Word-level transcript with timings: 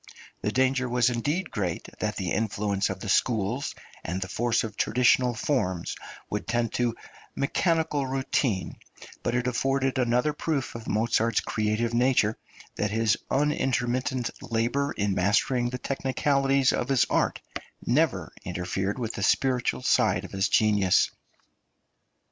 The 0.41 0.51
danger 0.51 0.89
was 0.89 1.11
indeed 1.11 1.51
great 1.51 1.87
that 1.99 2.15
the 2.15 2.31
influence 2.31 2.89
of 2.89 3.01
the 3.01 3.07
schools 3.07 3.75
and 4.03 4.19
the 4.19 4.27
force 4.27 4.63
of 4.63 4.75
traditional 4.75 5.35
forms 5.35 5.95
would 6.27 6.47
tend 6.47 6.73
to 6.73 6.95
mechanical 7.35 8.07
routine, 8.07 8.77
but 9.21 9.35
it 9.35 9.45
afforded 9.45 9.99
another 9.99 10.33
proof 10.33 10.73
of 10.73 10.87
Mozart's 10.87 11.39
creative 11.41 11.93
nature, 11.93 12.35
that 12.77 12.89
his 12.89 13.15
unintermittent 13.29 14.31
labour 14.41 14.91
in 14.93 15.13
mastering 15.13 15.69
the 15.69 15.77
technicalities 15.77 16.73
of 16.73 16.89
his 16.89 17.05
art 17.07 17.39
never 17.85 18.33
interfered 18.43 18.97
with 18.97 19.13
the 19.13 19.21
spiritual 19.21 19.83
side 19.83 20.25
of 20.25 20.31
his 20.31 20.49
genius. 20.49 21.11